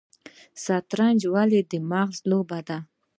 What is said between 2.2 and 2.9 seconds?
لوبه ده؟